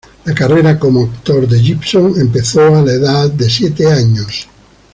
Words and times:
La 0.25 0.33
carrera 0.33 0.79
como 0.79 1.03
actor 1.03 1.47
de 1.47 1.59
Gibson 1.61 2.19
empezó 2.19 2.75
a 2.75 2.81
la 2.81 2.91
edad 2.91 3.29
de 3.29 3.47
siete 3.47 3.85
años. 3.85 4.47